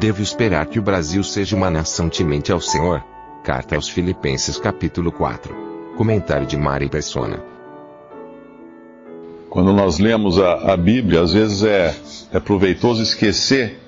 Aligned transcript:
Devo 0.00 0.22
esperar 0.22 0.64
que 0.64 0.78
o 0.78 0.82
Brasil 0.82 1.22
seja 1.22 1.54
uma 1.54 1.70
nação 1.70 2.08
temente 2.08 2.50
ao 2.50 2.58
Senhor? 2.58 3.04
Carta 3.44 3.76
aos 3.76 3.86
Filipenses 3.86 4.56
capítulo 4.56 5.12
4. 5.12 5.54
Comentário 5.94 6.46
de 6.46 6.56
Mari 6.56 6.88
Persona. 6.88 7.38
Quando 9.50 9.74
nós 9.74 9.98
lemos 9.98 10.38
a, 10.38 10.72
a 10.72 10.76
Bíblia, 10.78 11.20
às 11.20 11.34
vezes 11.34 11.62
é, 11.62 11.94
é 12.32 12.40
proveitoso 12.40 13.02
esquecer 13.02 13.78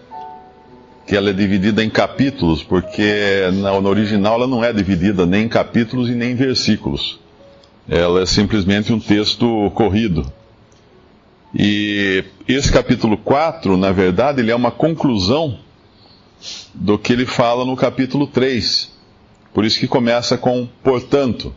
que 1.06 1.16
ela 1.16 1.30
é 1.30 1.32
dividida 1.32 1.82
em 1.82 1.88
capítulos, 1.88 2.62
porque 2.62 3.48
na, 3.54 3.80
no 3.80 3.88
original 3.88 4.34
ela 4.34 4.46
não 4.46 4.62
é 4.62 4.70
dividida 4.70 5.24
nem 5.24 5.46
em 5.46 5.48
capítulos 5.48 6.10
e 6.10 6.12
nem 6.12 6.32
em 6.32 6.36
versículos. 6.36 7.18
Ela 7.88 8.20
é 8.20 8.26
simplesmente 8.26 8.92
um 8.92 9.00
texto 9.00 9.70
corrido. 9.70 10.30
E 11.54 12.22
esse 12.46 12.70
capítulo 12.70 13.16
4, 13.16 13.78
na 13.78 13.92
verdade, 13.92 14.42
ele 14.42 14.50
é 14.50 14.54
uma 14.54 14.70
conclusão 14.70 15.58
do 16.74 16.98
que 16.98 17.12
ele 17.12 17.26
fala 17.26 17.64
no 17.64 17.76
capítulo 17.76 18.26
3. 18.26 18.90
Por 19.52 19.64
isso 19.64 19.78
que 19.78 19.86
começa 19.86 20.36
com 20.38 20.68
portanto. 20.82 21.54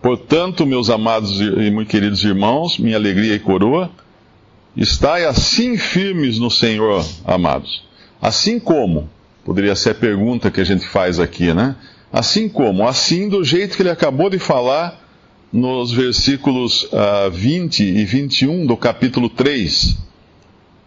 Portanto, 0.00 0.66
meus 0.66 0.90
amados 0.90 1.40
e 1.40 1.70
muito 1.70 1.88
queridos 1.88 2.24
irmãos, 2.24 2.78
minha 2.78 2.96
alegria 2.96 3.34
e 3.34 3.38
coroa, 3.38 3.90
estai 4.76 5.24
assim 5.24 5.76
firmes 5.76 6.38
no 6.38 6.50
Senhor, 6.50 7.04
amados. 7.24 7.84
Assim 8.20 8.58
como, 8.58 9.08
poderia 9.44 9.76
ser 9.76 9.90
a 9.90 9.94
pergunta 9.94 10.50
que 10.50 10.60
a 10.60 10.64
gente 10.64 10.86
faz 10.86 11.20
aqui, 11.20 11.52
né? 11.52 11.76
Assim 12.12 12.48
como, 12.48 12.86
assim 12.86 13.28
do 13.28 13.44
jeito 13.44 13.76
que 13.76 13.82
ele 13.82 13.90
acabou 13.90 14.28
de 14.28 14.38
falar 14.38 15.00
nos 15.52 15.92
versículos 15.92 16.84
uh, 16.84 17.30
20 17.30 17.82
e 17.82 18.04
21 18.04 18.66
do 18.66 18.76
capítulo 18.76 19.28
3. 19.28 19.98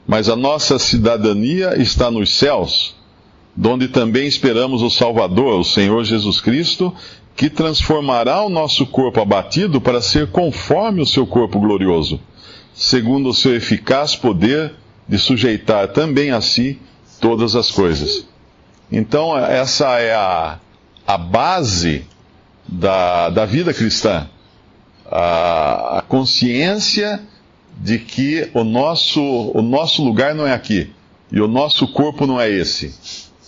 Mas 0.08 0.28
a 0.28 0.36
nossa 0.36 0.80
cidadania 0.80 1.80
está 1.82 2.10
nos 2.10 2.36
céus, 2.38 2.95
donde 3.56 3.88
também 3.88 4.28
esperamos 4.28 4.82
o 4.82 4.90
Salvador, 4.90 5.60
o 5.60 5.64
Senhor 5.64 6.04
Jesus 6.04 6.42
Cristo, 6.42 6.94
que 7.36 7.50
transformará 7.50 8.42
o 8.42 8.50
nosso 8.50 8.86
corpo 8.86 9.22
abatido 9.22 9.80
para 9.80 10.02
ser 10.02 10.32
conforme 10.32 11.02
o 11.02 11.06
seu 11.06 11.26
corpo 11.26 11.60
glorioso, 11.60 12.20
segundo 12.74 13.30
o 13.30 13.34
seu 13.34 13.56
eficaz 13.56 14.16
poder 14.16 14.74
de 15.08 15.18
sujeitar 15.18 15.90
também 15.90 16.32
a 16.32 16.42
si 16.42 16.80
todas 17.20 17.56
as 17.56 17.72
coisas. 17.72 18.28
Então, 18.92 19.38
essa 19.38 20.00
é 20.00 20.14
a, 20.14 20.60
a 21.08 21.18
base 21.18 22.06
da, 22.68 23.30
da 23.30 23.46
vida 23.46 23.74
cristã. 23.74 24.28
A, 25.10 26.00
a 26.00 26.02
consciência 26.02 27.22
de 27.78 28.00
que 28.00 28.50
o 28.54 28.64
nosso, 28.64 29.22
o 29.22 29.62
nosso 29.62 30.04
lugar 30.04 30.34
não 30.34 30.48
é 30.48 30.54
aqui 30.54 30.92
e 31.32 31.42
o 31.42 31.48
nosso 31.48 31.88
corpo 31.88 32.26
não 32.26 32.40
é 32.40 32.50
esse 32.50 32.94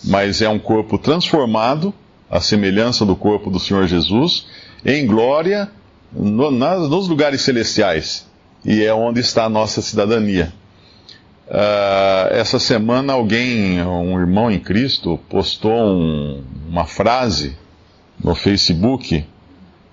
mas 0.04 0.42
é 0.42 0.48
um 0.48 0.58
corpo 0.58 0.98
transformado, 0.98 1.92
à 2.30 2.40
semelhança 2.40 3.04
do 3.04 3.16
corpo 3.16 3.50
do 3.50 3.58
Senhor 3.58 3.86
Jesus, 3.86 4.46
em 4.84 5.06
glória 5.06 5.70
no, 6.12 6.50
na, 6.50 6.76
nos 6.78 7.08
lugares 7.08 7.42
celestiais. 7.42 8.26
E 8.64 8.84
é 8.84 8.92
onde 8.92 9.20
está 9.20 9.44
a 9.44 9.48
nossa 9.48 9.80
cidadania. 9.80 10.52
Uh, 11.48 12.34
essa 12.34 12.58
semana 12.58 13.14
alguém, 13.14 13.82
um 13.82 14.18
irmão 14.18 14.50
em 14.50 14.58
Cristo, 14.58 15.18
postou 15.30 15.72
um, 15.72 16.42
uma 16.68 16.84
frase 16.84 17.56
no 18.22 18.34
Facebook, 18.34 19.24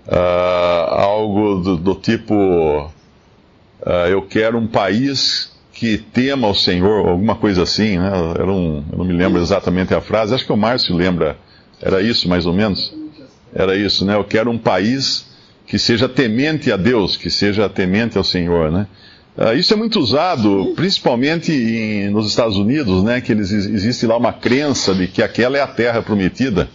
uh, 0.08 0.92
algo 0.92 1.62
do, 1.62 1.78
do 1.78 1.96
tipo: 1.96 2.34
uh, 2.36 3.90
Eu 4.10 4.24
quero 4.24 4.58
um 4.58 4.68
país 4.68 5.55
que 5.76 5.98
tema 5.98 6.48
o 6.48 6.56
Senhor, 6.56 7.06
alguma 7.06 7.36
coisa 7.36 7.64
assim, 7.64 8.00
né? 8.00 8.10
Era 8.34 8.52
um, 8.52 8.84
eu 8.92 8.98
não 8.98 9.06
me 9.06 9.14
lembro 9.14 9.42
exatamente 9.42 9.94
a 9.94 10.00
frase, 10.00 10.34
acho 10.34 10.46
que 10.46 10.54
o 10.54 10.58
Márcio 10.58 10.96
lembra, 10.96 11.38
era 11.82 12.02
isso 12.02 12.30
mais 12.30 12.46
ou 12.46 12.54
menos? 12.54 12.94
Era 13.54 13.76
isso, 13.76 14.06
né? 14.06 14.16
Eu 14.16 14.24
quero 14.24 14.50
um 14.50 14.58
país 14.58 15.26
que 15.68 15.78
seja 15.78 16.08
temente 16.08 16.72
a 16.72 16.78
Deus, 16.78 17.18
que 17.18 17.30
seja 17.30 17.68
temente 17.68 18.18
ao 18.18 18.24
Senhor, 18.24 18.72
né? 18.72 18.88
Uh, 19.38 19.54
isso 19.54 19.74
é 19.74 19.76
muito 19.76 20.00
usado, 20.00 20.72
principalmente 20.78 21.52
em, 21.52 22.10
nos 22.10 22.26
Estados 22.30 22.56
Unidos, 22.56 23.04
né? 23.04 23.20
Que 23.20 23.34
eles, 23.34 23.52
existe 23.52 24.08
lá 24.08 24.16
uma 24.16 24.32
crença 24.32 24.96
de 24.96 25.08
que 25.08 25.22
aquela 25.22 25.58
é 25.58 25.62
a 25.62 25.68
terra 25.68 26.02
prometida 26.02 26.70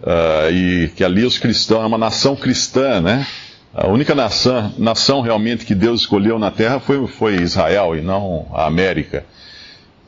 uh, 0.00 0.50
e 0.50 0.88
que 0.96 1.04
ali 1.04 1.26
os 1.26 1.36
cristãos, 1.36 1.82
é 1.82 1.86
uma 1.86 1.98
nação 1.98 2.34
cristã, 2.34 3.02
né? 3.02 3.26
A 3.72 3.86
única 3.86 4.14
nação, 4.14 4.72
nação 4.78 5.20
realmente 5.20 5.64
que 5.64 5.74
Deus 5.74 6.00
escolheu 6.00 6.38
na 6.38 6.50
terra 6.50 6.80
foi, 6.80 7.06
foi 7.06 7.36
Israel 7.36 7.96
e 7.96 8.00
não 8.00 8.46
a 8.52 8.66
América. 8.66 9.24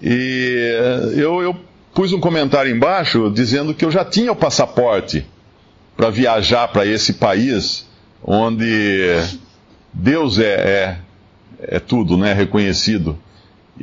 E 0.00 0.74
eh, 0.74 1.20
eu, 1.20 1.40
eu 1.40 1.56
pus 1.94 2.12
um 2.12 2.18
comentário 2.18 2.74
embaixo 2.74 3.30
dizendo 3.30 3.72
que 3.72 3.84
eu 3.84 3.90
já 3.90 4.04
tinha 4.04 4.32
o 4.32 4.36
passaporte 4.36 5.24
para 5.96 6.10
viajar 6.10 6.68
para 6.68 6.84
esse 6.84 7.14
país 7.14 7.86
onde 8.24 9.16
Deus 9.92 10.38
é, 10.40 10.54
é, 10.54 10.96
é 11.76 11.78
tudo, 11.78 12.16
né, 12.16 12.32
reconhecido. 12.32 13.16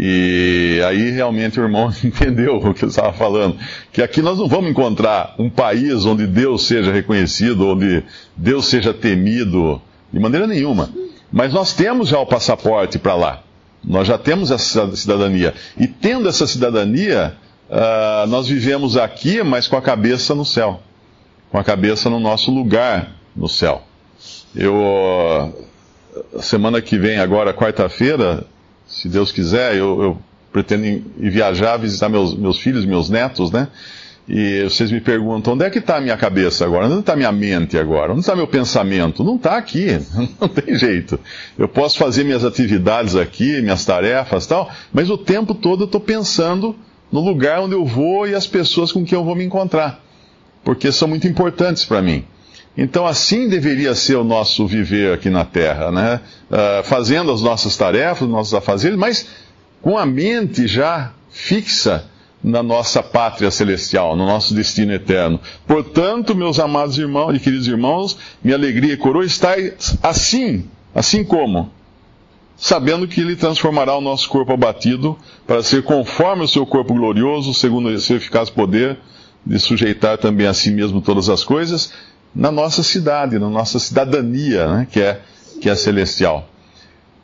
E 0.02 0.82
aí 0.88 1.12
realmente 1.12 1.60
o 1.60 1.64
irmão 1.64 1.92
entendeu 2.02 2.56
o 2.56 2.74
que 2.74 2.86
eu 2.86 2.90
estava 2.90 3.12
falando. 3.12 3.58
Que 3.92 4.02
aqui 4.02 4.22
nós 4.22 4.40
não 4.40 4.48
vamos 4.48 4.72
encontrar 4.72 5.36
um 5.38 5.50
país 5.50 6.06
onde 6.06 6.26
Deus 6.26 6.66
seja 6.66 6.90
reconhecido, 6.94 7.68
onde 7.68 8.02
Deus 8.38 8.68
seja 8.68 8.94
temido, 8.94 9.82
de 10.12 10.18
maneira 10.18 10.48
nenhuma. 10.48 10.90
Mas 11.30 11.54
nós 11.54 11.74
temos 11.74 12.08
já 12.08 12.18
o 12.18 12.26
passaporte 12.26 12.98
para 12.98 13.14
lá. 13.14 13.44
Nós 13.84 14.08
já 14.08 14.18
temos 14.18 14.52
essa 14.52 14.96
cidadania. 14.96 15.54
E 15.78 15.86
tendo 15.86 16.30
essa 16.30 16.48
cidadania, 16.48 17.36
uh, 17.70 18.28
nós 18.28 18.48
vivemos 18.48 18.96
aqui, 18.96 19.44
mas 19.44 19.68
com 19.68 19.76
a 19.76 19.82
cabeça 19.82 20.34
no 20.34 20.46
céu. 20.46 20.82
Com 21.52 21.58
a 21.58 21.64
cabeça 21.64 22.10
no 22.10 22.20
nosso 22.22 22.52
lugar 22.52 23.16
no 23.36 23.50
céu. 23.50 23.84
Eu, 24.56 25.54
semana 26.42 26.82
que 26.82 26.98
vem, 26.98 27.20
agora, 27.20 27.54
quarta-feira, 27.54 28.46
se 28.90 29.08
Deus 29.08 29.32
quiser, 29.32 29.76
eu, 29.76 30.02
eu 30.02 30.18
pretendo 30.52 30.86
ir 30.86 31.30
viajar, 31.30 31.78
visitar 31.78 32.10
meus, 32.10 32.36
meus 32.36 32.60
filhos, 32.60 32.86
meus 32.86 33.10
netos, 33.10 33.52
né? 33.52 33.68
E 34.28 34.64
vocês 34.64 34.92
me 34.92 35.02
perguntam, 35.02 35.54
onde 35.54 35.66
é 35.66 35.70
que 35.72 35.80
está 35.80 35.98
a 35.98 36.02
minha 36.02 36.16
cabeça 36.16 36.64
agora? 36.64 36.86
Onde 36.86 37.00
está 37.00 37.14
a 37.14 37.16
minha 37.16 37.32
mente 37.32 37.78
agora? 37.80 38.12
Onde 38.12 38.20
está 38.22 38.36
meu 38.36 38.48
pensamento? 38.48 39.24
Não 39.24 39.38
está 39.38 39.58
aqui, 39.58 40.00
não 40.40 40.48
tem 40.48 40.76
jeito. 40.76 41.20
Eu 41.58 41.68
posso 41.68 41.98
fazer 41.98 42.24
minhas 42.24 42.44
atividades 42.44 43.16
aqui, 43.16 43.62
minhas 43.62 43.86
tarefas 43.86 44.46
tal, 44.46 44.70
mas 44.94 45.10
o 45.10 45.18
tempo 45.18 45.56
todo 45.56 45.84
eu 45.84 45.86
estou 45.86 46.02
pensando 46.02 46.76
no 47.12 47.22
lugar 47.22 47.62
onde 47.62 47.74
eu 47.74 47.86
vou 47.86 48.28
e 48.28 48.36
as 48.36 48.46
pessoas 48.46 48.92
com 48.92 49.04
quem 49.04 49.18
eu 49.18 49.24
vou 49.24 49.36
me 49.36 49.44
encontrar, 49.44 50.04
porque 50.64 50.92
são 50.92 51.08
muito 51.08 51.28
importantes 51.28 51.86
para 51.86 52.02
mim. 52.02 52.24
Então, 52.78 53.06
assim 53.06 53.50
deveria 53.50 53.94
ser 53.96 54.16
o 54.16 54.24
nosso 54.24 54.66
viver 54.66 55.14
aqui 55.14 55.30
na 55.30 55.44
Terra, 55.44 55.92
né? 55.92 56.22
Uh, 56.50 56.84
fazendo 56.84 57.32
as 57.32 57.42
nossas 57.42 57.76
tarefas, 57.76 58.24
os 58.24 58.30
nossos 58.30 58.54
afazeres, 58.54 58.98
mas 58.98 59.28
com 59.82 59.98
a 59.98 60.06
mente 60.06 60.68
já 60.68 61.12
fixa 61.30 62.06
na 62.44 62.64
nossa 62.64 63.04
pátria 63.04 63.52
celestial, 63.52 64.16
no 64.16 64.26
nosso 64.26 64.54
destino 64.54 64.94
eterno. 64.94 65.40
Portanto, 65.68 66.34
meus 66.34 66.60
amados 66.60 66.98
irmãos 66.98 67.36
e 67.36 67.40
queridos 67.40 67.68
irmãos, 67.68 68.18
minha 68.42 68.56
alegria 68.56 68.94
e 68.94 68.98
coroa 68.98 69.26
está 69.26 69.56
assim, 70.02 70.66
assim 70.96 71.24
como, 71.24 71.70
sabendo 72.56 73.08
que 73.08 73.20
Ele 73.20 73.36
transformará 73.36 73.96
o 73.98 74.02
nosso 74.02 74.30
corpo 74.30 74.54
abatido 74.54 75.18
para 75.46 75.62
ser 75.62 75.84
conforme 75.84 76.44
o 76.44 76.48
seu 76.48 76.66
corpo 76.66 76.94
glorioso, 76.94 77.54
segundo 77.54 77.90
o 77.90 78.00
seu 78.00 78.18
eficaz 78.18 78.50
poder 78.50 78.98
de 79.46 79.60
sujeitar 79.60 80.18
também 80.18 80.48
a 80.48 80.54
si 80.54 80.70
mesmo 80.72 81.02
todas 81.02 81.30
as 81.30 81.44
coisas, 81.44 81.94
na 82.40 82.54
nossa 82.54 82.82
cidade, 82.82 83.38
na 83.38 83.50
nossa 83.50 83.78
cidadania, 83.80 84.66
né, 84.66 84.88
que, 84.90 85.02
é, 85.02 85.20
que 85.60 85.70
é 85.70 85.76
celestial. 85.76 86.48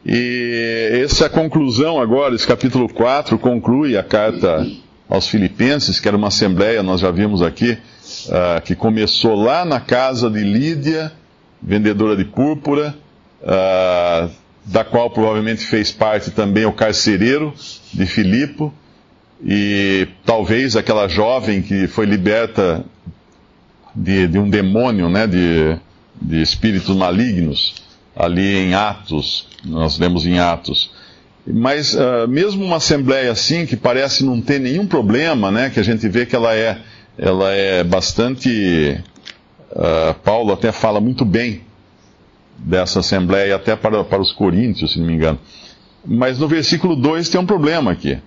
E 0.06 1.02
essa 1.06 1.30
conclusão 1.30 2.02
agora, 2.02 2.36
esse 2.36 2.46
capítulo 2.46 2.90
4, 2.90 3.40
conclui 3.40 3.98
a 3.98 4.04
carta 4.04 4.68
aos 5.08 5.30
Filipenses, 5.30 6.02
que 6.02 6.08
era 6.10 6.18
uma 6.18 6.28
assembleia, 6.28 6.84
nós 6.84 7.00
já 7.00 7.12
vimos 7.12 7.42
aqui, 7.42 7.78
uh, 8.28 8.62
que 8.66 8.76
começou 8.76 9.36
lá 9.36 9.64
na 9.64 9.80
casa 9.80 10.30
de 10.30 10.42
Lídia, 10.42 11.14
vendedora 11.62 12.18
de 12.18 12.26
púrpura, 12.26 12.94
uh, 13.42 14.30
da 14.66 14.84
qual 14.84 15.10
provavelmente 15.10 15.66
fez 15.66 15.94
parte 15.94 16.30
também 16.32 16.66
o 16.66 16.74
carcereiro 16.74 17.54
de 17.94 18.06
Filipo, 18.06 18.74
e 19.42 20.10
talvez 20.26 20.76
aquela 20.76 21.08
jovem 21.08 21.62
que 21.62 21.88
foi 21.88 22.06
liberta 22.06 22.84
de, 23.95 24.27
de 24.27 24.38
um 24.38 24.50
demônio, 24.50 25.09
né, 25.09 25.25
de, 25.25 25.77
de 26.21 26.42
espíritos 26.42 26.95
malignos, 26.95 27.75
ali 28.15 28.56
em 28.56 28.74
Atos, 28.74 29.47
nós 29.63 29.97
lemos 29.97 30.25
em 30.25 30.39
Atos. 30.39 30.92
Mas 31.47 31.94
uh, 31.94 32.27
mesmo 32.27 32.65
uma 32.65 32.77
assembleia 32.77 33.31
assim, 33.31 33.65
que 33.65 33.75
parece 33.75 34.24
não 34.25 34.42
ter 34.42 34.59
nenhum 34.59 34.88
problema, 34.88 35.51
né, 35.51 35.69
que 35.69 35.80
a 35.80 35.83
gente 35.83 36.07
vê 36.09 36.25
que 36.25 36.36
ela 36.36 36.56
é, 36.56 36.80
ela 37.18 37.51
é 37.51 37.83
bastante. 37.83 39.00
Uh, 39.71 40.13
Paulo 40.24 40.53
até 40.53 40.71
fala 40.71 41.00
muito 41.00 41.25
bem 41.25 41.62
dessa 42.57 43.00
assembleia, 43.00 43.56
até 43.56 43.75
para, 43.75 44.03
para 44.03 44.21
os 44.21 44.31
coríntios, 44.31 44.94
se 44.94 45.00
não 45.00 45.06
me 45.06 45.13
engano. 45.13 45.39
Mas 46.06 46.39
no 46.39 46.47
versículo 46.47 46.95
2 46.95 47.30
tem 47.30 47.39
um 47.39 47.45
problema 47.45 47.92
aqui. 47.92 48.18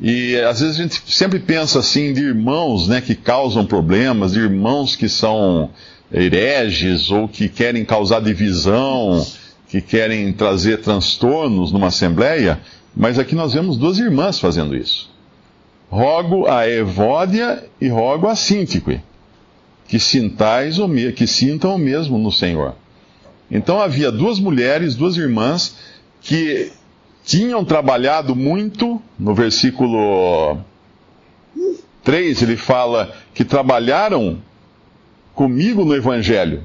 E 0.00 0.36
às 0.36 0.60
vezes 0.60 0.78
a 0.78 0.82
gente 0.82 1.02
sempre 1.06 1.38
pensa 1.38 1.78
assim 1.78 2.12
de 2.12 2.22
irmãos 2.22 2.88
né, 2.88 3.00
que 3.00 3.14
causam 3.14 3.64
problemas, 3.64 4.32
de 4.32 4.40
irmãos 4.40 4.96
que 4.96 5.08
são 5.08 5.70
hereges 6.12 7.10
ou 7.10 7.28
que 7.28 7.48
querem 7.48 7.84
causar 7.84 8.20
divisão, 8.20 9.24
que 9.68 9.80
querem 9.80 10.32
trazer 10.32 10.80
transtornos 10.80 11.72
numa 11.72 11.86
assembleia, 11.86 12.60
mas 12.94 13.18
aqui 13.18 13.34
nós 13.34 13.54
vemos 13.54 13.76
duas 13.76 13.98
irmãs 13.98 14.38
fazendo 14.38 14.76
isso. 14.76 15.10
Rogo 15.90 16.46
a 16.46 16.68
Evódia 16.68 17.64
e 17.80 17.88
rogo 17.88 18.26
a 18.26 18.36
Síntique, 18.36 19.00
que 19.88 19.98
sintais 19.98 20.78
o 20.78 20.88
que 21.14 21.26
sintam 21.26 21.74
o 21.74 21.78
mesmo 21.78 22.18
no 22.18 22.30
Senhor. 22.32 22.74
Então 23.50 23.80
havia 23.80 24.10
duas 24.10 24.38
mulheres, 24.38 24.94
duas 24.94 25.16
irmãs, 25.16 25.76
que 26.20 26.72
tinham 27.24 27.64
trabalhado 27.64 28.34
muito, 28.34 29.00
no 29.18 29.34
versículo 29.34 30.58
3 32.02 32.42
ele 32.42 32.56
fala 32.56 33.14
que 33.32 33.44
trabalharam 33.44 34.38
comigo 35.34 35.84
no 35.84 35.94
Evangelho, 35.94 36.64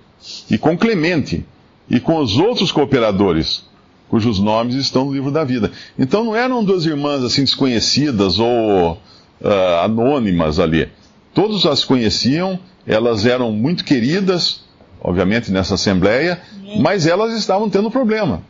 e 0.49 0.57
com 0.57 0.77
Clemente, 0.77 1.45
e 1.89 1.99
com 1.99 2.17
os 2.17 2.37
outros 2.37 2.71
cooperadores, 2.71 3.65
cujos 4.09 4.39
nomes 4.39 4.75
estão 4.75 5.05
no 5.05 5.13
livro 5.13 5.31
da 5.31 5.43
vida. 5.43 5.71
Então 5.97 6.23
não 6.25 6.35
eram 6.35 6.63
duas 6.63 6.85
irmãs 6.85 7.23
assim 7.23 7.43
desconhecidas 7.43 8.39
ou 8.39 8.93
uh, 8.93 9.83
anônimas 9.83 10.59
ali. 10.59 10.89
Todos 11.33 11.65
as 11.65 11.85
conheciam, 11.85 12.59
elas 12.85 13.25
eram 13.25 13.51
muito 13.51 13.85
queridas, 13.85 14.61
obviamente 14.99 15.51
nessa 15.51 15.75
assembleia, 15.75 16.41
mas 16.79 17.05
elas 17.05 17.37
estavam 17.37 17.69
tendo 17.69 17.91
problema 17.91 18.41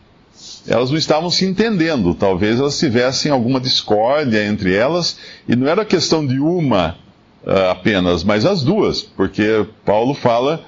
elas 0.68 0.90
não 0.90 0.98
estavam 0.98 1.30
se 1.30 1.46
entendendo. 1.46 2.14
Talvez 2.14 2.60
elas 2.60 2.78
tivessem 2.78 3.32
alguma 3.32 3.60
discórdia 3.60 4.46
entre 4.46 4.76
elas, 4.76 5.18
e 5.48 5.56
não 5.56 5.68
era 5.68 5.86
questão 5.86 6.26
de 6.26 6.40
uma 6.40 6.98
uh, 7.46 7.72
apenas, 7.72 8.24
mas 8.24 8.46
as 8.46 8.64
duas, 8.64 9.02
porque 9.02 9.66
Paulo 9.86 10.14
fala 10.14 10.64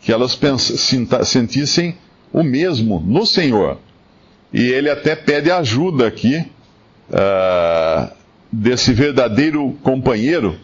que 0.00 0.12
elas 0.12 0.38
sentissem 1.24 1.96
o 2.32 2.42
mesmo 2.42 3.00
no 3.00 3.24
Senhor. 3.24 3.78
E 4.52 4.62
ele 4.62 4.90
até 4.90 5.16
pede 5.16 5.50
ajuda 5.50 6.06
aqui 6.06 6.44
uh, 7.10 8.12
desse 8.52 8.92
verdadeiro 8.92 9.76
companheiro. 9.82 10.56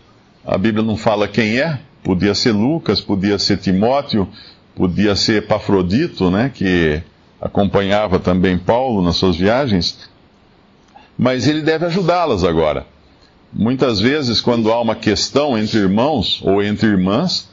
A 0.45 0.59
Bíblia 0.59 0.85
não 0.85 0.97
fala 0.97 1.27
quem 1.27 1.59
é, 1.59 1.79
podia 2.03 2.35
ser 2.35 2.53
Lucas, 2.53 3.01
podia 3.01 3.39
ser 3.39 3.59
Timóteo, 3.59 4.29
podia 4.75 5.17
ser 5.17 5.43
Epafrodito, 5.43 6.31
né, 6.31 6.51
que 6.53 7.03
acompanhava 7.41 8.19
também 8.19 8.59
Paulo 8.59 9.03
nas 9.03 9.17
suas 9.17 9.37
viagens, 9.37 10.09
mas 11.19 11.47
ele 11.47 11.63
deve 11.63 11.87
ajudá-las 11.87 12.45
agora. 12.45 12.87
Muitas 13.53 13.99
vezes, 13.99 14.41
quando 14.41 14.71
há 14.71 14.81
uma 14.81 14.95
questão 14.95 15.59
entre 15.59 15.79
irmãos 15.79 16.41
ou 16.45 16.63
entre 16.63 16.87
irmãs, 16.87 17.49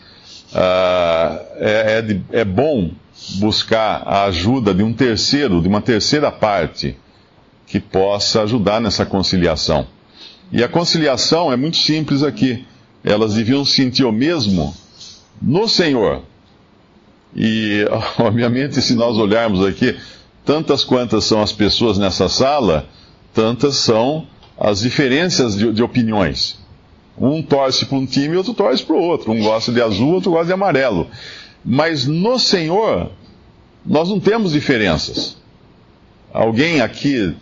uh, 0.54 1.40
é, 1.56 2.04
é, 2.32 2.40
é 2.40 2.46
bom 2.46 2.92
buscar 3.36 4.04
a 4.06 4.26
ajuda 4.26 4.74
de 4.74 4.84
um 4.84 4.94
terceiro, 4.94 5.62
de 5.62 5.68
uma 5.68 5.82
terceira 5.82 6.32
parte, 6.32 6.96
que 7.66 7.80
possa 7.80 8.44
ajudar 8.44 8.80
nessa 8.80 9.06
conciliação. 9.06 9.88
E 10.52 10.64
a 10.64 10.70
conciliação 10.70 11.52
é 11.52 11.58
muito 11.58 11.78
simples 11.78 12.24
aqui. 12.24 12.66
Elas 13.04 13.34
deviam 13.34 13.66
sentir 13.66 14.06
o 14.06 14.12
mesmo 14.12 14.74
no 15.42 15.68
Senhor. 15.68 16.24
E, 17.36 17.86
obviamente, 18.20 18.82
se 18.82 18.96
nós 18.96 19.18
olharmos 19.18 19.66
aqui, 19.66 19.96
tantas 20.46 20.84
quantas 20.84 21.26
são 21.26 21.42
as 21.42 21.52
pessoas 21.52 21.98
nessa 21.98 22.30
sala, 22.30 22.88
tantas 23.34 23.76
são 23.76 24.28
as 24.58 24.80
diferenças 24.80 25.56
de, 25.56 25.72
de 25.72 25.84
opiniões. 25.84 26.58
Um 27.20 27.42
torce 27.42 27.86
para 27.86 27.98
um 27.98 28.06
time 28.06 28.36
e 28.36 28.38
outro 28.38 28.54
torce 28.54 28.84
para 28.84 28.96
o 28.96 29.02
outro. 29.02 29.32
Um 29.32 29.42
gosta 29.42 29.72
de 29.72 29.82
azul, 29.82 30.14
outro 30.14 30.32
gosta 30.32 30.48
de 30.48 30.54
amarelo. 30.54 31.08
Mas 31.66 32.06
no 32.06 32.40
Senhor, 32.40 33.12
nós 33.86 34.10
não 34.10 34.20
temos 34.20 34.52
diferenças. 34.52 35.38
Alguém 36.34 36.82
aqui 36.82 37.36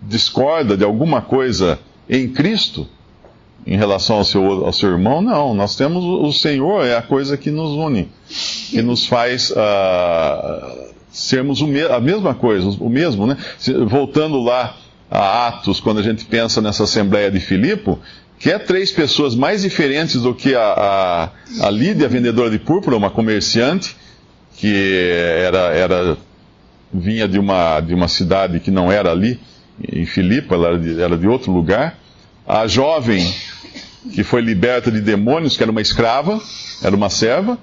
discorda 0.00 0.76
de 0.76 0.84
alguma 0.84 1.20
coisa 1.20 1.78
em 2.08 2.28
Cristo? 2.28 2.86
Em 3.66 3.76
relação 3.76 4.16
ao 4.16 4.24
seu, 4.24 4.64
ao 4.66 4.72
seu 4.72 4.90
irmão, 4.90 5.20
não. 5.20 5.54
Nós 5.54 5.76
temos 5.76 6.04
o 6.04 6.32
Senhor, 6.32 6.84
é 6.84 6.96
a 6.96 7.02
coisa 7.02 7.36
que 7.36 7.50
nos 7.50 7.70
une, 7.70 8.08
que 8.70 8.82
nos 8.82 9.06
faz 9.06 9.50
uh, 9.50 10.90
sermos 11.10 11.60
me 11.62 11.82
a 11.82 12.00
mesma 12.00 12.34
coisa, 12.34 12.68
o 12.80 12.88
mesmo, 12.88 13.26
né? 13.26 13.36
Voltando 13.86 14.40
lá 14.40 14.76
a 15.10 15.48
Atos, 15.48 15.80
quando 15.80 15.98
a 15.98 16.02
gente 16.02 16.24
pensa 16.24 16.60
nessa 16.60 16.84
Assembleia 16.84 17.30
de 17.30 17.40
Filipe, 17.40 17.96
que 18.38 18.50
é 18.50 18.58
três 18.58 18.90
pessoas 18.90 19.34
mais 19.34 19.62
diferentes 19.62 20.22
do 20.22 20.34
que 20.34 20.54
a, 20.54 20.62
a, 21.60 21.66
a 21.66 21.70
Lídia, 21.70 22.08
vendedora 22.08 22.48
de 22.48 22.58
púrpura, 22.58 22.96
uma 22.96 23.10
comerciante, 23.10 23.96
que 24.56 25.10
era, 25.44 25.58
era 25.74 26.16
vinha 26.92 27.28
de 27.28 27.38
uma, 27.38 27.80
de 27.80 27.94
uma 27.94 28.08
cidade 28.08 28.60
que 28.60 28.70
não 28.70 28.90
era 28.90 29.10
ali, 29.10 29.38
em 29.92 30.04
Filipe, 30.04 30.52
ela 30.52 30.68
era 30.68 30.78
de, 30.78 31.00
era 31.00 31.18
de 31.18 31.26
outro 31.26 31.52
lugar. 31.52 31.98
A 32.50 32.66
jovem 32.66 33.32
que 34.12 34.24
foi 34.24 34.40
liberta 34.40 34.90
de 34.90 35.00
demônios, 35.00 35.56
que 35.56 35.62
era 35.62 35.70
uma 35.70 35.80
escrava, 35.80 36.40
era 36.82 36.96
uma 36.96 37.08
serva, 37.08 37.56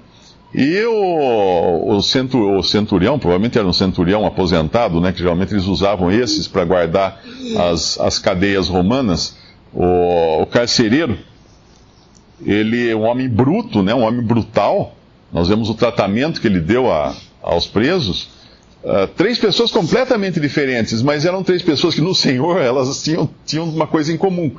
e 0.54 0.82
o, 0.82 1.92
o, 1.92 1.96
o, 1.96 2.62
centurião, 2.62 3.18
provavelmente 3.18 3.58
era 3.58 3.68
um 3.68 3.72
centurião 3.72 4.24
aposentado, 4.24 4.98
né, 4.98 5.12
que 5.12 5.18
geralmente 5.18 5.52
eles 5.52 5.66
usavam 5.66 6.10
esses 6.10 6.48
para 6.48 6.64
guardar 6.64 7.20
as, 7.70 8.00
as 8.00 8.18
cadeias 8.18 8.66
romanas, 8.66 9.36
o, 9.74 10.40
o, 10.40 10.46
carcereiro, 10.46 11.18
ele 12.42 12.88
é 12.88 12.96
um 12.96 13.02
homem 13.02 13.28
bruto, 13.28 13.82
né, 13.82 13.94
um 13.94 14.04
homem 14.04 14.22
brutal, 14.22 14.96
nós 15.30 15.48
vemos 15.48 15.68
o 15.68 15.74
tratamento 15.74 16.40
que 16.40 16.46
ele 16.46 16.60
deu 16.60 16.90
a, 16.90 17.14
aos 17.42 17.66
presos, 17.66 18.30
uh, 18.82 19.06
três 19.08 19.38
pessoas 19.38 19.70
completamente 19.70 20.40
diferentes, 20.40 21.02
mas 21.02 21.26
eram 21.26 21.42
três 21.42 21.60
pessoas 21.60 21.94
que 21.94 22.00
no 22.00 22.14
Senhor 22.14 22.56
elas 22.58 23.02
tinham, 23.02 23.28
tinham 23.44 23.68
uma 23.68 23.86
coisa 23.86 24.10
em 24.10 24.16
comum 24.16 24.50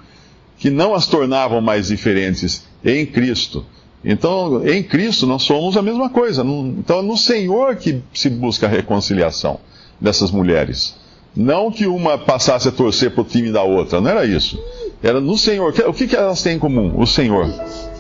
que 0.60 0.70
não 0.70 0.94
as 0.94 1.08
tornavam 1.08 1.62
mais 1.62 1.88
diferentes 1.88 2.64
em 2.84 3.06
Cristo. 3.06 3.66
Então, 4.04 4.66
em 4.68 4.84
Cristo 4.84 5.26
nós 5.26 5.44
somos 5.44 5.76
a 5.76 5.82
mesma 5.82 6.10
coisa. 6.10 6.44
Então, 6.44 7.00
é 7.00 7.02
no 7.02 7.18
Senhor 7.18 7.76
que 7.78 8.02
se 8.14 8.30
busca 8.30 8.68
a 8.68 8.70
reconciliação 8.70 9.60
dessas 10.00 10.32
mulheres. 10.32 10.96
Não 11.36 11.72
que 11.72 11.88
uma 11.88 12.18
passasse 12.18 12.68
a 12.68 12.72
torcer 12.72 13.12
para 13.12 13.22
o 13.22 13.26
time 13.26 13.52
da 13.52 13.64
outra, 13.64 14.02
não 14.02 14.10
era 14.10 14.26
isso. 14.26 14.62
Era 15.02 15.22
no 15.22 15.38
Senhor. 15.38 15.74
O 15.88 15.94
que, 15.94 16.16
elas 16.16 16.44
têm 16.44 16.58
em 16.58 16.60
comum? 16.60 16.94
O 16.98 17.08
Senhor. 17.08 17.48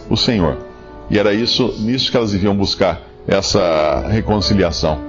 O 0.09 0.17
Senhor. 0.17 0.57
E 1.09 1.17
era 1.17 1.33
isso, 1.33 1.75
nisso 1.79 2.11
que 2.11 2.17
elas 2.17 2.31
deviam 2.31 2.55
buscar 2.55 3.01
essa 3.27 4.07
reconciliação. 4.09 4.99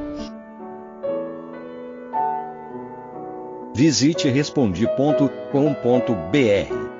Visite 3.74 4.28
respondi.com.br 4.28 6.99